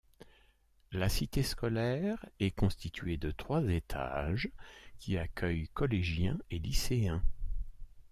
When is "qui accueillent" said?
4.97-5.69